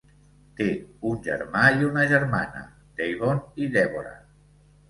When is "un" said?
1.09-1.19